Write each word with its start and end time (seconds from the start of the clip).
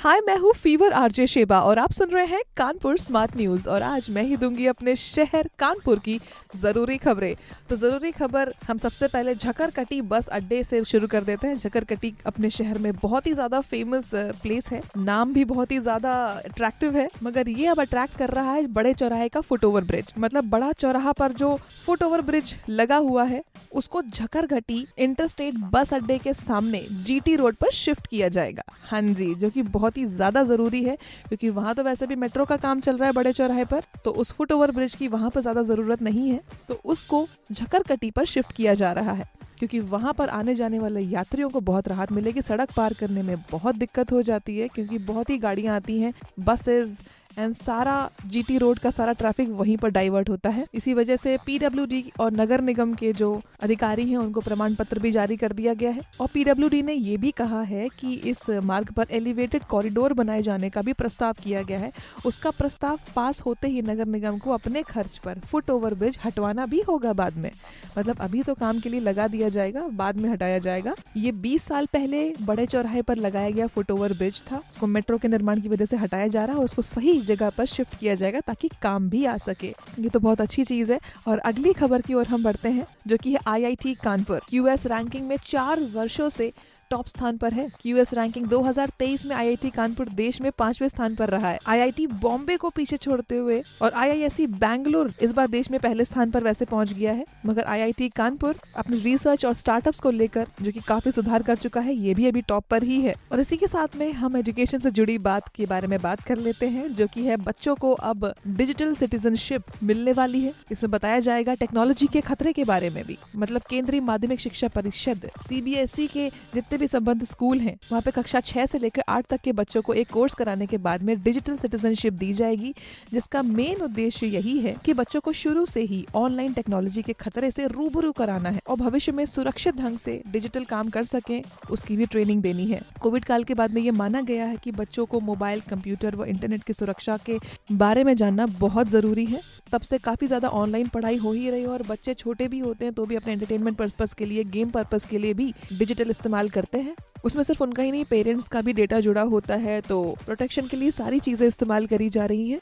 हाय 0.00 0.20
मैं 0.26 0.36
हूँ 0.38 0.52
fever 0.54 0.92
RJ 0.92 1.26
Sheba 1.26 1.58
और 1.60 1.78
आप 1.78 1.92
सुन 1.92 2.10
रहे 2.10 2.26
हैं 2.26 2.40
कानपुर 2.56 2.98
स्मार्ट 2.98 3.36
न्यूज़ 3.36 3.68
और 3.68 3.82
आज 3.82 4.06
मैं 4.10 4.22
ही 4.22 4.36
दूँगी 4.36 4.66
अपने 4.66 4.94
शहर 4.96 5.48
कानपुर 5.58 5.98
की 5.98 6.18
ज़रूरी 6.56 6.96
खबरें। 6.98 7.34
तो 7.70 7.76
ज़रूरी 7.76 8.10
खबर, 8.10 8.52
हम 8.68 8.78
सबसे 8.78 9.08
पहले 9.08 9.34
झकरकटी 9.34 10.00
बस 10.02 10.28
अड्डे 10.28 10.62
से 10.64 10.82
शुरू 10.84 11.06
कर 11.06 11.24
देते 11.24 11.46
हैं। 11.46 11.56
झकरकटी 11.56 12.12
अपने 12.26 12.50
शहर 12.50 12.78
में 12.78 12.92
बहुत 12.94 13.26
ही 13.26 13.32
ज़्यादा 13.32 13.60
फ़ेमस 13.60 14.10
प्लेस 14.14 14.68
है। 14.68 14.80
नाम 14.98 15.32
भी 15.32 15.44
बहुत 15.44 15.72
ही 15.72 15.78
ज़्यादा 15.78 16.14
अट्रैक्टिव 16.44 16.96
है, 16.96 17.08
मगर 17.22 17.48
ये 17.48 17.66
अब 17.66 17.80
अट्रैक्ट 17.80 18.16
कर 18.18 18.30
रहा 18.30 18.52
है 18.52 18.66
बड़े 18.68 18.94
चौराहे 18.94 19.28
का 19.28 19.40
फुट 19.40 19.64
ओवर 19.64 19.84
ब्रिज 19.84 20.12
मतलब 20.18 20.48
बड़ा 20.50 20.72
चौराहा 20.72 21.12
पर 21.12 21.32
जो 21.34 21.54
फुट 21.86 22.02
ओवर 22.02 22.20
ब्रिज 22.22 22.54
लगा 22.70 22.96
हुआ 22.98 23.24
है, 23.24 23.42
उसको 23.72 24.02
झकरघटी 24.04 24.86
इंटरस्टेट 24.98 25.54
बस 25.72 25.94
अड्डे 25.94 26.18
के 26.18 26.34
सामने 26.36 26.84
जीटी 27.04 27.36
रोड 27.36 27.54
पर 27.54 27.70
शिफ्ट 27.74 28.06
किया 28.06 28.28
जाएगा। 28.30 28.62
हाँ 28.82 29.02
जी, 29.02 29.34
जो 29.34 29.50
की 29.50 29.62
बहुत 29.62 29.89
ही 29.96 30.04
ज़्यादा 30.06 30.42
ज़रूरी 30.44 30.82
है, 30.84 30.96
क्योंकि 31.28 31.50
वहाँ 31.50 31.74
तो 31.74 31.82
वैसे 31.82 32.06
भी 32.06 32.16
मेट्रो 32.16 32.44
का 32.44 32.56
काम 32.58 32.80
चल 32.80 32.96
रहा 32.96 33.06
है 33.06 33.12
बड़े 33.12 33.32
चौराहे 33.32 33.64
पर 33.64 33.82
तो 34.04 34.10
उस 34.12 34.32
फुट 34.32 34.52
ओवर 34.52 34.70
ब्रिज 34.70 34.94
की 34.94 35.08
वहाँ 35.08 35.30
पर 35.30 35.40
ज़्यादा 35.40 35.62
ज़रूरत 35.64 36.02
नहीं 36.02 36.28
है 36.30 36.40
तो 36.68 36.80
उसको 36.86 37.26
झकरकटी 37.52 38.10
पर 38.10 38.24
शिफ्ट 38.26 38.52
किया 38.52 38.74
जा 38.74 38.92
रहा 38.92 39.12
है, 39.12 39.24
क्योंकि 39.58 39.78
वहाँ 39.80 40.12
पर 40.12 40.28
आने 40.30 40.54
जाने 40.54 40.78
वाले 40.78 41.00
यात्रियों 41.02 41.48
को 41.50 41.60
बहुत 41.62 41.88
राहत 41.88 42.12
मिलेगी, 42.12 42.42
सड़क 42.42 42.72
पार 42.76 42.94
करने 43.00 43.22
में 43.22 43.36
बहुत 43.52 43.74
दिक्कत 43.76 44.12
हो 44.12 44.22
जाती 44.22 44.58
है, 44.58 44.68
क्योंकि 44.68 44.98
बहुत 45.00 45.30
ही 45.30 45.38
गाड़ियाँ 45.38 45.76
आती 45.76 46.00
हैं 46.00 46.12
बसेस 46.40 47.00
एंड 47.38 47.54
सारा 47.56 48.10
जीटी 48.26 48.56
रोड 48.58 48.78
का 48.78 48.90
सारा 48.90 49.12
ट्रैफ़िक 49.12 49.48
वहीं 49.50 49.76
पर 49.76 49.88
डाइवर्ट 49.88 50.28
होता 50.28 50.48
है। 50.48 50.66
इसी 50.74 50.94
वजह 50.94 51.16
से 51.16 51.36
पीडब्ल्यूडी 51.46 52.04
और 52.20 52.32
नगर 52.32 52.60
निगम 52.60 52.94
के 52.94 53.12
जो 53.12 53.30
अधिकारी 53.62 54.06
हैं, 54.08 54.16
उनको 54.16 54.40
प्रमाण 54.40 54.74
पत्र 54.74 54.98
भी 54.98 55.12
जारी 55.12 55.36
कर 55.36 55.52
दिया 55.52 55.74
गया 55.74 55.90
है। 55.90 56.02
और 56.20 56.28
पीडब्ल्यूडी 56.34 56.82
ने 56.82 56.92
ये 56.92 57.16
भी 57.16 57.30
कहा 57.30 57.60
है 57.62 57.88
कि 58.00 58.12
इस 58.14 58.48
मार्ग 58.64 58.92
पर 58.92 59.06
एलिवेटेड 59.10 59.64
कॉरिडोर 59.64 60.12
बनाए 60.12 60.42
जाने 60.42 60.70
का 60.70 60.82
भी 60.82 60.92
प्रस्ताव 60.92 61.32
किया 61.42 61.62
गया 61.62 61.78
है। 61.78 61.92
उसका 62.26 62.50
प्रस्ताव 62.50 62.98
पास 63.16 63.40
होते 63.40 63.68
ही 63.68 63.82
नगर 63.82 64.06
निगम 64.06 64.38
को 64.38 64.50
अपने 64.50 64.82
खर्च 64.82 65.18
पर 65.18 65.38
फुट 65.40 65.70
ओवर 65.70 65.94
ब्रिज 65.94 66.18
हटवाना 66.24 66.66
भी 66.66 66.80
होगा 66.80 67.12
बाद 67.12 67.36
में। 67.36 67.50
मतलब 67.98 68.20
अभी 68.20 68.42
तो 68.42 68.54
काम 68.54 68.80
के 68.80 68.88
लिए 68.88 69.00
लगा 69.00 69.26
दिया 69.28 69.48
जाएगा, 69.48 69.86
बाद 69.88 70.16
में 70.16 70.28
हटाया 70.30 70.58
जाएगा। 70.58 70.94
ये 71.16 71.32
20 71.32 71.62
साल 71.62 71.86
पहले 71.86 72.32
बड़े 72.42 72.66
चौराहे 72.66 73.02
पर 73.02 73.16
लगाया 73.18 73.50
गया 73.50 73.66
फुट 73.66 73.90
ओवर 73.90 74.12
ब्रिज 74.12 74.40
था। 74.50 74.56
उसको 74.56 74.86
मेट्रो 74.86 75.18
के 75.18 75.28
निर्माण 75.28 75.60
की 75.60 75.68
वजह 75.68 75.84
से 75.84 75.96
हटाया 75.96 76.26
जा 76.28 76.44
रहा 76.44 76.52
है 76.52 76.58
और 76.58 76.64
उसको 76.64 76.82
सही 76.82 77.19
जगह 77.22 77.50
पर 77.50 77.64
शिफ्ट 77.64 77.98
किया 77.98 78.14
जाएगा 78.14 78.40
ताकि 78.40 78.70
काम 78.82 79.08
भी 79.10 79.24
आ 79.24 79.36
सके। 79.36 79.74
ये 79.98 80.08
तो 80.08 80.20
बहुत 80.20 80.40
अच्छी 80.40 80.64
चीज़ 80.64 80.92
है। 80.92 81.00
और 81.26 81.38
अगली 81.38 81.72
खबर 81.72 82.00
की 82.00 82.14
ओर 82.14 82.26
हम 82.26 82.42
बढ़ते 82.42 82.68
हैं, 82.68 82.86
जो 83.06 83.16
कि 83.16 83.30
है 83.30 83.38
आईआईटी 83.46 83.94
कानपुर। 83.94 84.40
यूएस 84.52 84.86
रैंकिंग 84.86 85.28
में 85.28 85.36
चार 85.46 85.80
वर्षों 85.80 86.28
से 86.28 86.52
टॉप 86.90 87.06
स्थान 87.06 87.36
पर 87.36 87.52
है। 87.52 87.66
यूएस 87.86 88.12
रैंकिंग 88.14 88.46
2023 88.46 89.24
में 89.26 89.34
आईआईटी 89.36 89.70
कानपुर 89.70 90.08
देश 90.08 90.40
में 90.40 90.50
पाँचवें 90.52 90.88
स्थान 90.88 91.14
पर 91.14 91.28
रहा 91.28 91.48
है। 91.48 91.58
आईआईटी 91.66 92.06
बॉम्बे 92.06 92.56
को 92.56 92.70
पीछे 92.70 92.96
छोड़ते 92.96 93.36
हुए 93.36 93.62
और 93.82 93.92
आईआईएससी 93.92 94.46
बैंगलोर 94.46 95.12
इस 95.22 95.32
बार 95.32 95.48
देश 95.48 95.70
में 95.70 95.78
पहले 95.80 96.04
स्थान 96.04 96.30
पर 96.30 96.44
वैसे 96.44 96.64
पहुँच 96.64 96.92
गया 96.92 97.12
है। 97.12 97.24
मगर 97.46 97.64
आईआईटी 97.64 98.08
कानपुर 98.08 98.54
अपनी 98.76 98.98
रिसर्च 98.98 99.44
और 99.44 99.54
स्टार्टअप्स 99.54 100.00
को 100.00 100.10
लेकर, 100.10 100.46
जो 100.62 100.72
की 100.72 100.80
काफ़ी 100.80 101.12
सुधार 101.12 101.42
कर 101.42 101.56
चुका 101.56 101.80
है, 101.80 101.94
ये 101.94 102.14
भी 102.14 102.26
अभी 102.26 102.40
टॉप 102.40 102.64
पर 102.70 102.82
ही 102.82 103.00
है। 103.00 103.14
और 103.32 103.40
इसी 103.40 103.56
के 103.56 103.66
साथ 103.66 103.96
में 103.96 104.12
हम 104.12 104.36
एजुकेशन 104.36 104.78
से 104.78 104.90
जुड़ी 104.90 105.16
बात 105.18 105.48
के 105.48 105.66
बारे 105.66 105.86
में 105.86 106.00
बात 106.02 106.20
कर 106.20 106.38
लेते 106.38 106.68
हैं, 106.68 106.88
जो 106.88 107.06
की 107.06 107.24
है 107.24 107.36
बच्चों 107.36 107.74
को 107.74 107.92
अब 107.92 108.32
डिजिटल 108.46 108.94
सिटीजनशिप 108.94 109.62
मिलने 109.82 110.12
वाली 110.12 110.40
है। 110.40 110.52
इसमें 110.72 110.90
बताया 110.90 111.20
जाएगा 111.20 111.54
टेक्नोलॉजी 111.54 112.06
के 112.06 112.20
खतरे 112.20 112.52
के 112.52 112.64
बारे 112.64 112.90
में 112.90 113.04
भी। 113.04 113.18
मतलब 113.36 113.62
केंद्रीय 113.70 114.00
माध्यमिक 114.00 114.40
शिक्षा 114.40 114.68
परिषद 114.68 115.30
सीबीएसई 115.48 116.06
के 116.06 116.28
जितने 116.54 116.78
भी 116.80 116.86
संबंध 116.88 117.24
स्कूल 117.26 117.58
हैं। 117.60 117.76
वहाँ 117.82 118.02
पे 118.02 118.10
कक्षा 118.12 118.40
छह 118.42 118.66
से 118.66 118.78
लेकर 118.78 119.02
आठ 119.08 119.26
तक 119.26 119.40
के 119.40 119.52
बच्चों 119.54 119.82
को 119.82 119.94
एक 119.94 120.10
कोर्स 120.10 120.34
कराने 120.34 120.66
के 120.66 120.78
बाद 120.80 121.02
में 121.02 121.16
डिजिटल 121.22 121.56
सिटीजनशिप 121.58 122.12
दी 122.14 122.32
जाएगी, 122.34 122.74
जिसका 123.12 123.42
मेन 123.44 123.82
उद्देश्य 123.82 124.26
यही 124.28 124.58
है 124.60 124.74
कि 124.84 124.92
बच्चों 124.94 125.20
को 125.20 125.32
शुरू 125.34 125.64
से 125.66 125.80
ही 125.82 126.04
ऑनलाइन 126.16 126.52
टेक्नोलॉजी 126.52 127.02
के 127.02 127.12
खतरे 127.14 127.50
से 127.50 127.66
रूबरू 127.68 128.12
कराना 128.12 128.48
है 128.48 128.60
और 128.68 128.76
भविष्य 128.78 129.12
में 129.12 129.24
सुरक्षित 129.26 129.76
ढंग 129.76 129.98
से 129.98 130.20
डिजिटल 130.28 130.64
काम 130.66 130.90
कर 130.90 131.04
सके, 131.04 131.40
उसकी 131.70 131.96
भी 131.96 132.06
ट्रेनिंग 132.06 132.42
देनी 132.42 132.66
है। 132.66 132.80
कोविड 133.02 133.24
काल 133.24 133.44
के 133.44 133.54
बाद 133.54 133.74
में 133.74 133.82
ये 133.82 133.90
माना 133.92 134.20
गया 134.22 134.46
है 134.46 134.56
की 134.56 134.72
बच्चों 134.72 135.06
को 135.06 135.20
मोबाइल, 135.22 135.60
कंप्यूटर 135.60 136.16
व 136.16 136.24
इंटरनेट 136.26 136.62
की 136.62 136.72
सुरक्षा 136.72 137.16
के 137.26 137.38
बारे 137.74 138.04
में 138.04 138.14
जानना 138.16 138.46
बहुत 138.58 138.88
ज़रूरी 138.90 139.24
है। 139.26 139.40
तब 139.72 139.82
से 139.82 139.98
काफ़ी 140.00 140.26
ज़्यादा 140.26 140.48
ऑनलाइन 140.50 140.88
पढ़ाई 140.88 141.16
हो 141.18 141.32
ही 141.32 141.50
रही 141.50 141.62
है 141.62 141.68
और 141.68 141.82
बच्चे 141.88 142.14
छोटे 142.14 142.48
भी 142.48 142.58
होते 142.60 142.84
हैं 142.84 142.94
तो 142.94 143.04
भी 143.06 143.16
अपने 143.16 143.32
एंटरटेनमेंट 143.32 143.76
पर्पज 143.76 144.12
के 144.14 144.24
लिए, 144.24 144.44
गेम 144.46 144.70
पर्पज 144.70 145.04
के 145.04 145.18
लिए 145.18 145.34
भी 145.34 145.52
डिजिटल 145.72 146.10
इस्तेमाल 146.10 146.48
करते 146.50 146.69
हैं। 146.78 146.94
उसमें 147.24 147.42
सिर्फ़ 147.44 147.62
उनका 147.62 147.82
ही 147.82 147.90
नहीं 147.90 148.04
पेरेंट्स 148.04 148.46
का 148.48 148.60
भी 148.60 148.72
डेटा 148.72 149.00
जुड़ा 149.00 149.22
होता 149.24 149.54
है 149.56 149.80
तो 149.80 150.00
प्रोटेक्शन 150.24 150.66
के 150.66 150.76
लिए 150.76 150.90
सारी 150.90 151.18
चीज़ें 151.20 151.46
इस्तेमाल 151.46 151.86
करी 151.86 152.08
जा 152.10 152.26
रही 152.26 152.50
हैं। 152.50 152.58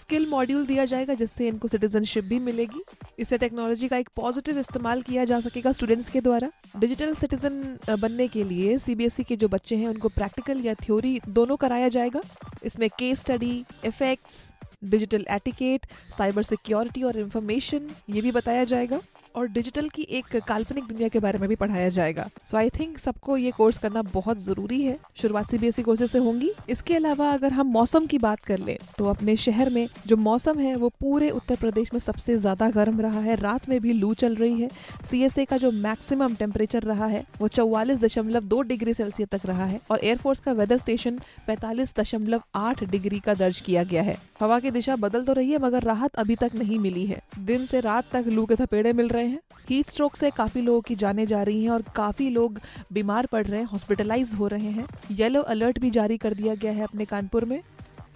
स्किल 0.00 0.26
मॉड्यूल 0.28 0.66
दिया 0.66 0.84
जाएगा 0.84 1.14
जिससे 1.14 1.48
इनको 1.48 1.68
सिटीजनशिप 1.68 2.24
भी 2.24 2.38
मिलेगी। 2.40 2.82
इससे 3.18 3.38
टेक्नोलॉजी 3.38 3.88
का 3.88 3.96
एक 3.96 4.08
पॉजिटिव 4.16 4.58
इस्तेमाल 4.58 5.02
किया 5.02 5.24
जा 5.24 5.40
सकेगा 5.40 5.72
स्टूडेंट्स 5.72 6.08
के 6.10 6.20
द्वारा। 6.20 6.50
डिजिटल 6.76 7.14
सिटीजन 7.14 7.62
बनने 7.92 8.28
के 8.28 8.44
लिए 8.44 8.78
सीबीएसई 8.78 9.22
के 9.22 9.36
जो 9.36 9.48
बच्चे 9.48 9.76
हैं, 9.76 9.88
उनको 9.88 10.08
प्रैक्टिकल 10.10 10.60
या 10.60 10.74
थ्योरी 10.76 11.20
दोनों 11.28 11.56
कराया 11.56 11.88
जाएगा। 11.90 12.20
इसमें 12.64 12.88
case 12.98 13.20
study 13.20 13.64
effects 13.84 14.48
digital 14.84 15.24
etiquette 15.30 15.86
cyber 16.18 16.42
security 16.42 17.02
और 17.02 17.18
इन्फॉर्मेशन 17.18 17.88
ये 18.10 18.20
भी 18.20 18.30
बताया 18.32 18.64
जाएगा। 18.64 19.00
और 19.34 19.46
डिजिटल 19.48 19.88
की 19.88 20.02
एक 20.10 20.36
काल्पनिक 20.38 20.84
दुनिया 20.84 21.08
के 21.08 21.18
बारे 21.20 21.38
में 21.38 21.48
भी 21.48 21.56
पढ़ाया 21.56 21.88
जाएगा। 21.90 22.28
सो 22.50 22.56
आई 22.56 22.68
थिंक 22.70 22.98
सबको 22.98 23.36
ये 23.36 23.50
कोर्स 23.50 23.78
करना 23.78 24.02
बहुत 24.04 24.38
ज़रूरी 24.40 24.82
है। 24.82 24.96
शुरुआत 25.16 25.50
सीबीएसई 25.50 25.82
कोर्सेज 25.82 26.10
से 26.10 26.18
होंगी। 26.18 26.50
इसके 26.70 26.94
अलावा 26.94 27.30
अगर 27.30 27.52
हम 27.52 27.66
मौसम 27.70 28.06
की 28.06 28.18
बात 28.20 28.40
कर 28.42 28.58
ले 28.60 28.78
तो 28.98 29.06
अपने 29.06 29.36
शहर 29.38 29.70
में 29.70 29.86
जो 30.06 30.16
मौसम 30.18 30.58
है, 30.58 30.74
वो 30.76 30.88
पूरे 31.00 31.30
उत्तर 31.32 31.56
प्रदेश 31.56 31.92
में 31.92 32.00
सबसे 32.00 32.36
ज़्यादा 32.38 32.70
गर्म 32.70 33.00
रहा 33.00 33.20
है। 33.20 33.36
रात 33.36 33.68
में 33.68 33.80
भी 33.80 33.92
लू 33.92 34.12
चल 34.16 34.34
रही 34.36 34.60
है। 34.60 34.68
सी 35.28 35.44
का 35.44 35.56
जो 35.56 35.70
मैक्सिमम 35.72 36.34
टेम्परेचर 36.34 36.82
रहा 36.82 37.06
है, 37.06 37.24
वो 37.40 37.48
चौवालीस 37.50 37.98
दशमलव 38.00 38.44
दो 38.44 38.60
डिग्री 38.64 38.94
सेल्सियस 38.94 39.28
तक 39.30 39.46
रहा 39.46 39.64
है 39.66 39.80
और 39.90 40.00
एयरफोर्स 40.00 40.40
का 40.40 40.52
वेदर 40.54 40.78
स्टेशन 40.78 41.18
पैतालीस 41.46 41.94
दशमलव 41.98 42.42
आठ 42.56 42.84
डिग्री 42.86 43.18
का 43.20 43.34
दर्ज 43.36 43.60
किया 43.60 43.84
गया 43.84 44.02
है। 44.02 44.16
हवा 44.40 44.58
की 44.60 44.70
दिशा 44.70 44.96
बदल 44.98 45.24
तो 45.24 45.32
रही 45.32 45.50
है, 45.50 45.58
मगर 45.58 45.82
राहत 45.84 46.14
अभी 46.16 46.36
तक 46.36 46.54
नहीं 46.54 46.78
मिली 46.80 47.06
है। 47.06 47.20
दिन 47.40 47.66
से 47.66 47.80
रात 47.80 48.10
तक 48.12 48.24
लू 48.28 48.44
के 48.46 48.56
थपेड़े 48.56 48.92
मिल 48.92 49.08
रहे 49.08 49.19
हैं। 49.26 49.40
हीट 49.70 49.86
स्ट्रोक 49.86 50.16
से 50.16 50.30
काफ़ी 50.30 50.60
लोगों 50.62 50.80
की 50.80 50.94
जाने 50.94 51.26
जा 51.26 51.42
रही 51.42 51.62
हैं 51.62 51.70
और 51.70 51.82
काफ़ी 51.96 52.28
लोग 52.30 52.60
बीमार 52.92 53.26
पड़ 53.26 53.46
रहे 53.46 53.60
हैं 53.60 53.66
हॉस्पिटलाइज 53.66 54.32
हो 54.32 54.46
रहे 54.46 54.70
हैं। 54.70 54.86
येलो 55.10 55.42
अलर्ट 55.42 55.78
भी 55.78 55.90
जारी 55.90 56.16
कर 56.16 56.34
दिया 56.34 56.54
गया 56.54 56.72
है 56.72 56.82
अपने 56.82 57.04
कानपुर 57.04 57.44
में। 57.44 57.60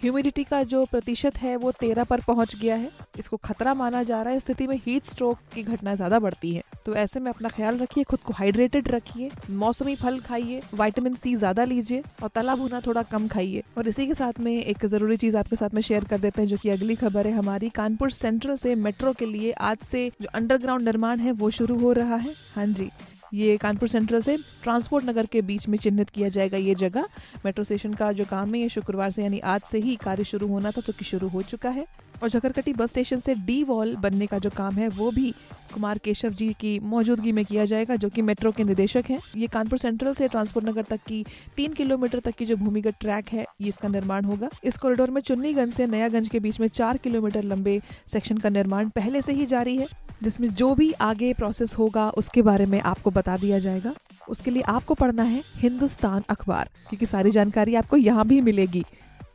ह्यूमिडिटी 0.04 0.42
का 0.44 0.62
जो 0.62 0.84
प्रतिशत 0.84 1.37
है 1.38 1.54
वो 1.56 1.70
तेरह 1.72 2.04
पर 2.04 2.20
पहुँच 2.20 2.54
गया 2.56 2.75
है। 2.76 2.91
इसको 3.19 3.37
खतरा 3.44 3.72
माना 3.75 4.03
जा 4.03 4.20
रहा 4.22 4.32
है। 4.32 4.41
स्थिति 4.41 4.66
में 4.66 4.76
हीट 4.76 5.04
स्ट्रोक 5.04 5.38
की 5.54 5.62
घटना 5.62 5.94
ज़्यादा 5.94 6.19
बढ़ती 6.19 6.53
है। 6.54 6.62
तो 6.87 6.94
ऐसे 6.94 7.20
में 7.20 7.31
अपना 7.31 7.48
ख्याल 7.48 7.78
रखिए, 7.78 8.04
खुद 8.04 8.20
को 8.20 8.32
हाइड्रेटेड 8.32 8.88
रखिए, 8.88 9.31
मौसमी 9.53 9.94
फल 9.97 10.19
खाइए 10.20 10.60
विटामिन 10.75 11.15
सी 11.15 11.34
ज़्यादा 11.37 11.65
लीजिए 11.65 12.03
और 12.22 12.31
तला 12.34 12.56
भुना 12.56 12.81
थोड़ा 12.81 13.03
कम 13.04 13.28
खाइए। 13.28 13.62
और 13.78 13.88
इसी 13.88 14.06
के 14.06 14.15
साथ 14.15 14.41
में 14.41 14.53
एक 14.54 14.87
ज़रूरी 14.87 15.16
चीज़ 15.16 15.37
आपके 15.37 15.56
साथ 15.56 15.75
में 15.75 15.82
शेयर 15.82 16.04
कर 16.04 16.19
देते 16.19 16.42
हैं, 16.42 16.48
जो 16.48 16.56
कि 16.56 16.71
अगली 16.71 16.94
खबर 16.97 17.26
है 17.26 17.32
हमारी। 17.32 17.69
कानपुर 17.71 18.10
सेंट्रल 18.12 18.56
से 18.56 18.75
मेट्रो 18.76 19.12
के 19.12 19.26
लिए 19.26 19.53
आज 19.53 19.78
से 19.91 20.09
जो 20.21 20.28
अंडरग्राउंड 20.34 20.84
निर्माण 20.84 21.19
है, 21.19 21.32
वो 21.32 21.50
शुरू 21.53 21.78
हो 21.81 21.92
रहा 21.92 22.16
है। 22.16 22.34
हाँ 22.54 22.66
जी। 22.69 22.91
ये 23.34 23.56
कानपुर 23.56 23.89
सेंट्रल 23.89 24.21
से 24.22 24.37
ट्रांसपोर्ट 24.62 25.05
नगर 25.05 25.27
के 25.27 25.41
बीच 25.43 25.69
में 25.69 25.77
चिन्हित 25.78 26.11
किया 26.11 26.28
जाएगा 26.28 26.59
ये 26.59 26.75
जगह। 26.75 27.06
मेट्रो 27.45 27.65
स्टेशन 27.65 27.95
का 27.95 28.11
जो 28.12 28.25
काम 28.25 28.55
है, 28.55 28.61
ये 28.61 28.69
शुक्रवार 28.69 29.11
से 29.11 29.22
यानी 29.22 29.39
आज 29.39 29.61
से 29.71 29.78
ही 29.78 29.97
कार्य 29.97 30.25
शुरू 30.25 30.47
होना 30.47 30.71
था 30.71 30.81
तो 30.81 30.93
कि 30.93 31.05
शुरू 31.05 31.28
हो 31.28 31.43
चुका 31.43 31.71
है। 31.71 31.87
और 32.22 32.28
झकरकटी 32.28 32.72
बस 32.72 32.91
स्टेशन 32.91 33.21
से 33.21 33.34
डी 33.36 33.63
वॉल 33.65 33.95
बनने 33.97 34.27
का 34.27 34.39
जो 34.39 34.51
काम 34.51 34.75
है, 34.75 34.89
वो 34.89 35.10
भी 35.10 35.33
कुमार 35.72 35.98
केशव 35.98 36.33
जी 36.33 36.48
की 36.60 36.78
मौजूदगी 36.78 37.33
में 37.33 37.45
किया 37.45 37.65
जाएगा, 37.65 37.97
जो 37.97 38.09
कि 38.09 38.22
मेट्रो 38.22 38.53
के 38.53 38.65
निदेशक 38.65 39.04
हैं। 39.10 39.19
ये 39.37 39.47
कानपुर 39.47 39.78
सेंट्रल 39.78 40.15
से 40.15 40.28
ट्रांसपोर्ट 40.28 40.66
नगर 40.66 40.83
तक 40.83 41.01
की 41.07 41.25
तीन 41.57 41.72
किलोमीटर 41.72 42.19
तक 42.19 42.34
की 42.34 42.47
जो 42.47 42.57
भूमिगत 42.57 42.97
ट्रैक 43.01 43.28
है, 43.28 43.47
ये 43.60 43.69
इसका 43.69 43.89
निर्माण 43.89 44.25
होगा। 44.25 44.51
इस 44.65 44.77
कॉरिडोर 44.77 45.10
में 45.10 45.21
चुन्नीगंज 45.21 45.72
से 45.72 45.87
नयागंज 45.87 46.28
के 46.28 46.41
बीच 46.41 46.60
में 46.60 46.69
चार 46.69 46.97
किलोमीटर 46.97 47.42
लंबे 47.42 47.80
सेक्शन 48.13 48.39
का 48.39 48.48
निर्माण 48.48 48.89
पहले 48.89 49.22
से 49.22 49.33
ही 49.33 49.47
जारी 49.47 49.77
है। 49.77 49.87
जिसमें 50.22 50.49
जो 50.51 50.75
भी 50.75 50.91
आगे 51.03 51.33
प्रोसेस 51.34 51.75
होगा, 51.78 52.09
उसके 52.11 52.43
बारे 52.43 52.66
में 52.66 52.81
आपको 52.83 53.11
बता 53.11 53.37
दिया 53.37 53.59
जाएगा। 53.59 53.93
उसके 54.28 54.51
लिए 54.51 54.63
आपको 54.69 54.95
पढ़ना 54.95 55.22
है 55.22 55.43
हिंदुस्तान 55.57 56.22
अखबार, 56.31 56.69
क्योंकि 56.89 57.07
सारी 57.07 57.31
जानकारी 57.31 57.75
आपको 57.75 57.97
यहाँ 57.97 58.27
भी 58.27 58.41
मिलेगी। 58.41 58.84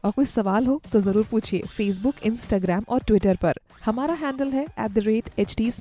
और 0.05 0.11
कोई 0.11 0.25
सवाल 0.25 0.65
हो 0.67 0.79
तो 0.91 1.01
ज़रूर 1.01 1.25
पूछिए 1.31 1.61
फेसबुक 1.67 2.23
इंस्टाग्राम 2.25 2.83
और 2.89 3.03
ट्विटर 3.03 3.35
पर। 3.35 3.59
हमारा 3.85 4.13
हैंडल 4.13 4.51
है 4.51 4.63
at 4.63 4.91
the 4.91 4.99
rate 4.99 5.29
H 5.39 5.55
T 5.57 5.71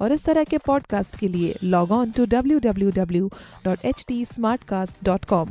और 0.00 0.12
इस 0.12 0.24
तरह 0.24 0.44
के 0.44 0.58
पॉडकास्ट 0.58 1.16
के 1.16 1.28
लिए 1.28 1.54
log 1.64 1.92
on 1.92 2.10
to 2.10 2.26
W 2.26 2.58
W 2.60 2.90
W 2.90 3.30
dot 3.64 3.84
H 3.84 4.04
T 4.08 4.24
smart 4.24 4.64
cast 4.64 5.04
dot 5.04 5.24
com 5.24 5.50